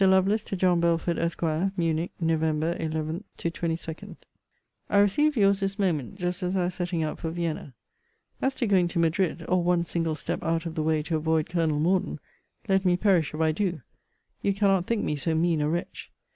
[0.03, 1.43] LOVELACE, TO JOHN BELFORD, ESQ.
[1.77, 2.41] MUNICH, NOV.
[2.81, 4.15] 11 22.
[4.89, 7.75] I received your's this moment, just as I was setting out for Vienna.
[8.41, 11.49] As to going to Madrid, or one single step out of the way to avoid
[11.51, 12.19] Colonel Morden,
[12.67, 13.83] let me perish if I do!
[14.41, 16.11] You cannot think me so mean a wretch.